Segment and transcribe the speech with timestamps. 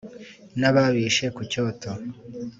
[0.59, 1.89] n'ababishe ku cyoto,